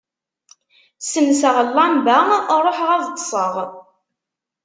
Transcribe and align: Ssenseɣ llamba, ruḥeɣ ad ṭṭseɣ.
Ssenseɣ 1.01 1.55
llamba, 1.67 2.17
ruḥeɣ 2.63 2.89
ad 2.95 3.05
ṭṭseɣ. 3.11 3.53